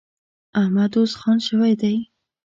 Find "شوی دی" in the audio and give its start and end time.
1.47-1.95